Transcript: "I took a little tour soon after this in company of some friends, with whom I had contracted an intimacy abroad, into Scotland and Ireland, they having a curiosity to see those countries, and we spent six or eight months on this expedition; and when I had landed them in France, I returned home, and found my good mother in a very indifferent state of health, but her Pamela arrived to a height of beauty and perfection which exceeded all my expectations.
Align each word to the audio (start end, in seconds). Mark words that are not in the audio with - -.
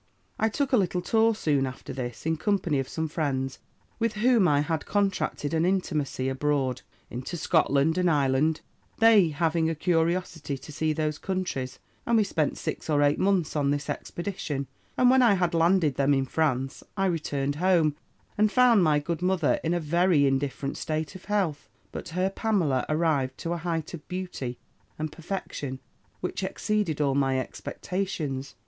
"I 0.39 0.49
took 0.49 0.73
a 0.73 0.77
little 0.77 1.03
tour 1.03 1.35
soon 1.35 1.67
after 1.67 1.93
this 1.93 2.25
in 2.25 2.35
company 2.35 2.79
of 2.79 2.89
some 2.89 3.07
friends, 3.07 3.59
with 3.99 4.13
whom 4.13 4.47
I 4.47 4.61
had 4.61 4.87
contracted 4.87 5.53
an 5.53 5.63
intimacy 5.63 6.27
abroad, 6.27 6.81
into 7.11 7.37
Scotland 7.37 7.99
and 7.99 8.09
Ireland, 8.09 8.61
they 8.97 9.29
having 9.29 9.69
a 9.69 9.75
curiosity 9.75 10.57
to 10.57 10.71
see 10.71 10.91
those 10.91 11.19
countries, 11.19 11.77
and 12.03 12.17
we 12.17 12.23
spent 12.23 12.57
six 12.57 12.89
or 12.89 13.03
eight 13.03 13.19
months 13.19 13.55
on 13.55 13.69
this 13.69 13.91
expedition; 13.91 14.65
and 14.97 15.11
when 15.11 15.21
I 15.21 15.35
had 15.35 15.53
landed 15.53 15.97
them 15.97 16.15
in 16.15 16.25
France, 16.25 16.83
I 16.97 17.05
returned 17.05 17.57
home, 17.57 17.95
and 18.39 18.51
found 18.51 18.83
my 18.83 18.97
good 18.97 19.21
mother 19.21 19.59
in 19.63 19.75
a 19.75 19.79
very 19.79 20.25
indifferent 20.25 20.77
state 20.77 21.13
of 21.13 21.25
health, 21.25 21.69
but 21.91 22.09
her 22.09 22.31
Pamela 22.31 22.87
arrived 22.89 23.37
to 23.41 23.53
a 23.53 23.57
height 23.57 23.93
of 23.93 24.07
beauty 24.07 24.57
and 24.97 25.11
perfection 25.11 25.79
which 26.21 26.41
exceeded 26.43 26.99
all 27.01 27.13
my 27.13 27.37
expectations. 27.39 28.55